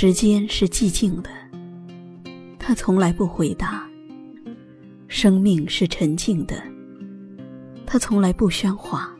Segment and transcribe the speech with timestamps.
[0.00, 1.30] 时间是寂静的，
[2.56, 3.82] 它从来不回答；
[5.08, 6.62] 生命是沉静的，
[7.84, 9.12] 它从来不喧哗。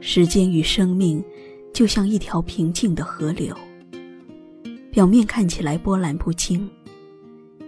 [0.00, 1.22] 时间与生命，
[1.74, 3.54] 就像一条平静的河流，
[4.90, 6.66] 表面看起来波澜不惊，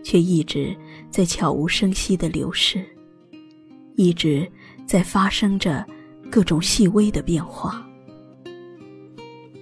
[0.03, 0.75] 却一直
[1.11, 2.83] 在悄无声息的流逝，
[3.97, 4.51] 一直
[4.87, 5.87] 在发生着
[6.31, 7.87] 各种细微的变化。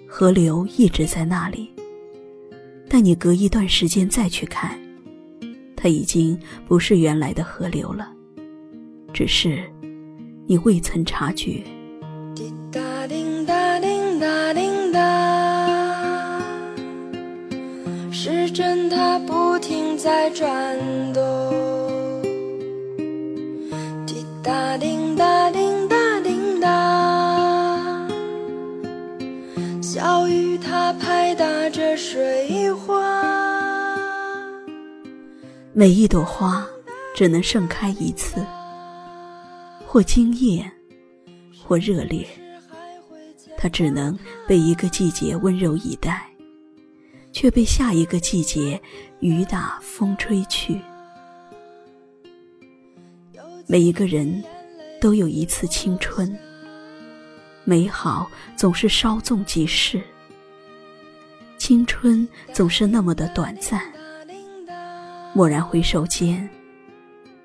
[0.06, 1.68] 河流一直在那里，
[2.92, 4.76] 但你隔一段时间再去看，
[5.76, 6.36] 它已经
[6.66, 8.10] 不是原来的河流了，
[9.12, 9.62] 只是
[10.48, 11.62] 你未曾察觉。
[12.34, 16.42] 滴答叮答叮答叮答，
[18.10, 20.76] 时针它不停在转
[21.12, 21.89] 动。
[32.74, 33.96] 花。
[35.72, 36.66] 每一朵花
[37.14, 38.44] 只能盛开一次，
[39.86, 40.70] 或惊艳。
[41.62, 42.26] 或热烈，
[43.56, 46.28] 它只能被一个季节温柔以待，
[47.32, 48.80] 却被下一个季节
[49.20, 50.80] 雨打风吹去。
[53.68, 54.42] 每一个人
[55.00, 56.36] 都有一次青春，
[57.62, 60.02] 美好总是稍纵即逝，
[61.70, 63.80] 青春总是那么的短暂。
[65.36, 66.50] 蓦然回首间，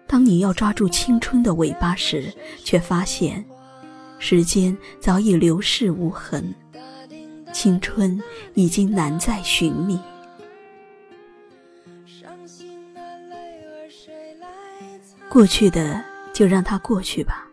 [0.07, 3.45] 当你要抓住青春的尾巴时，却发现。
[4.17, 6.51] 时间早已流逝无痕，
[7.53, 8.19] 青春
[8.55, 9.99] 已经难再寻觅。
[15.29, 16.03] 过去的
[16.33, 17.47] 就让它过去吧，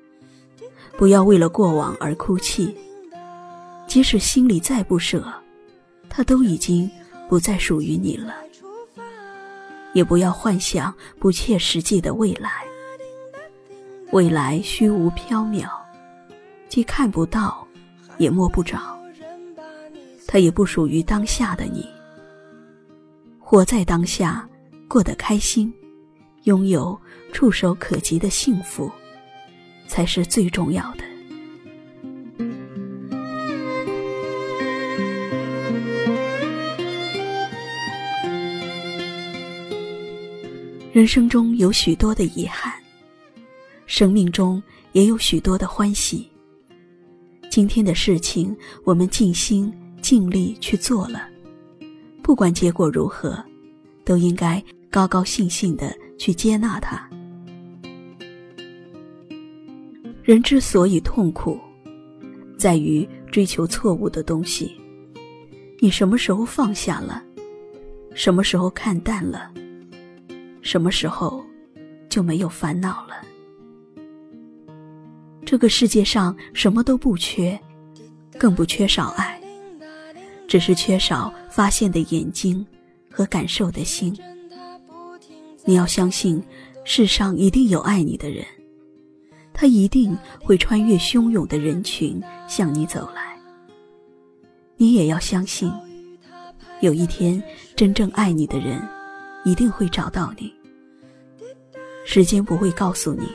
[0.97, 2.75] 不要为了过往而哭泣。
[3.87, 5.23] 即使心里再不舍，
[6.15, 6.89] 它都已经
[7.27, 8.35] 不再属于你了。
[9.95, 12.51] 也不要幻想不切实际的未来，
[14.11, 15.67] 未来虚无缥缈。
[16.69, 17.67] 既看不到，
[18.19, 18.79] 也摸不着，
[20.27, 21.89] 它也不属于当下的你。
[23.39, 24.47] 活在当下，
[24.89, 25.73] 过得开心，
[26.45, 26.99] 拥有
[27.33, 28.93] 触手可及的幸福，
[29.87, 31.05] 才是最重要的。
[40.93, 42.71] 人生中有许多的遗憾，
[43.87, 46.31] 生命中也有许多的欢喜。
[47.49, 48.55] 今天的事情，
[48.85, 49.73] 我们尽心
[50.03, 51.27] 尽力去做了，
[52.23, 53.43] 不管结果如何，
[54.05, 57.09] 都应该高高兴兴的去接纳它。
[60.23, 61.59] 人之所以痛苦，
[62.59, 64.79] 在于追求错误的东西。
[65.81, 67.25] 你什么时候放下了？
[68.15, 69.51] 什么时候看淡了？
[70.63, 71.45] 什么时候
[72.09, 73.15] 就没有烦恼了？
[75.45, 77.61] 这个世界上什么都不缺，
[78.39, 79.39] 更不缺少爱，
[80.49, 82.65] 只是缺少发现的眼睛
[83.11, 84.17] 和感受的心。
[85.65, 86.43] 你要相信，
[86.85, 88.45] 世上一定有爱你的人，
[89.53, 93.37] 他一定会穿越汹涌的人群向你走来。
[94.77, 95.71] 你也要相信，
[96.81, 97.43] 有一天
[97.77, 98.81] 真正爱你的人
[99.45, 100.53] 一定会找到你。
[102.05, 103.29] 时间不会告诉你。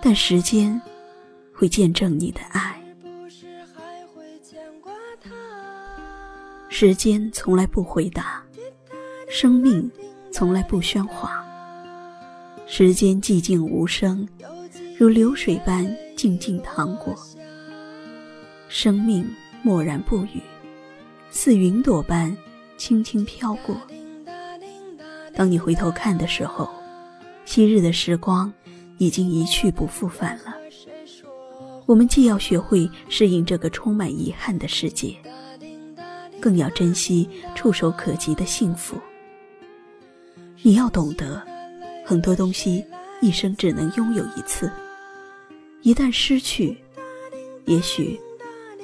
[0.00, 0.80] 但时间
[1.52, 2.80] 会见证你的爱。
[6.68, 8.40] 时间从来不回答，
[9.28, 9.90] 生命
[10.30, 11.44] 从来不喧哗。
[12.64, 14.26] 时间寂静无声，
[14.96, 15.84] 如流水般
[16.14, 17.12] 静静淌过。
[18.68, 19.28] 生命
[19.62, 20.40] 默然不语，
[21.30, 22.36] 似云朵般
[22.76, 23.76] 轻轻飘过。
[25.38, 26.68] 当你回头看的时候，
[27.44, 28.52] 昔日的时光。
[29.00, 30.56] 已经一去不复返了。
[31.86, 35.14] 我们既要学会适应这个充满遗憾的世界，
[36.40, 38.98] 更要珍惜触手可及的幸福。
[40.62, 41.40] 你要懂得，
[42.04, 42.84] 很多东西
[43.20, 44.68] 一生只能拥有一次，
[45.82, 46.76] 一旦失去，
[47.66, 48.18] 也许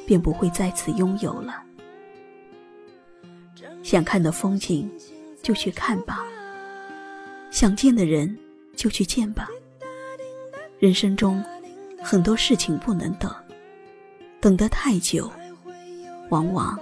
[0.07, 1.61] 便不会再次拥有了。
[3.83, 4.89] 想看的风景，
[5.43, 6.25] 就去看吧；
[7.55, 8.37] 想见的人，
[8.75, 9.49] 就去见吧。
[10.81, 11.41] 人生中，
[12.03, 13.33] 很多事情不能等，
[14.41, 15.31] 等得太久，
[16.31, 16.77] 往往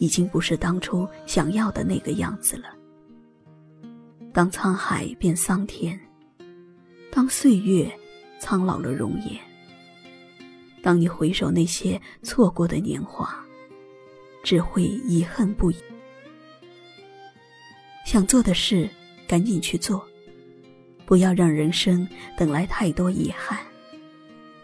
[0.00, 2.64] 已经不是当初想要的那个样子了。
[4.32, 5.96] 当沧海变桑田，
[7.12, 7.88] 当岁月
[8.40, 9.40] 苍老了容颜，
[10.82, 13.38] 当你回首那些错过的年华，
[14.42, 15.76] 只会遗恨不已。
[18.04, 18.90] 想做的事
[19.28, 20.02] 赶紧去做，
[21.04, 23.58] 不要让人生等来太多遗憾，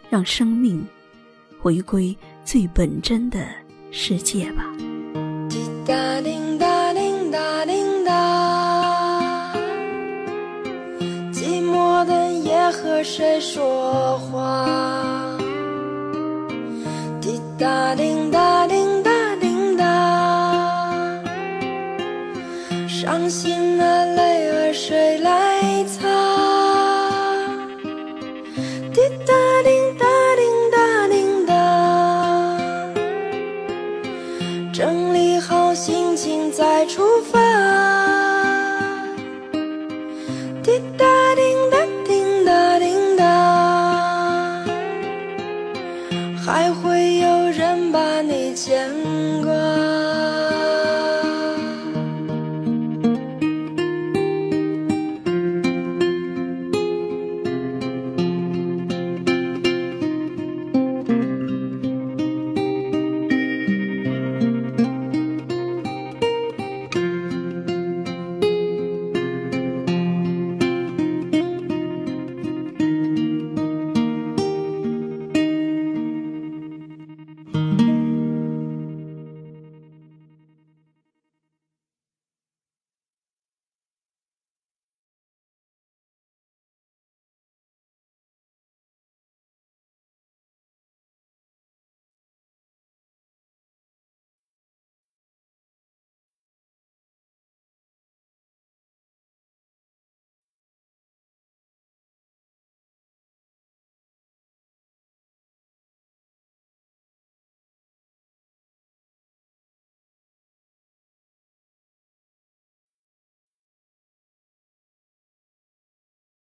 [0.08, 0.84] 让生命
[1.60, 3.46] 回归最本真的
[3.90, 4.64] 世界吧。
[5.50, 9.54] 滴答滴答滴答滴答，
[11.30, 15.38] 寂寞的夜和谁说话？
[17.20, 21.22] 滴答滴答滴答滴答，
[22.88, 26.02] 伤心的泪水来擦？
[28.92, 29.32] 滴答
[29.62, 30.04] 滴答
[30.34, 30.42] 滴
[30.72, 30.76] 答
[31.06, 31.52] 滴答。
[34.72, 37.43] 整理好心情再出发。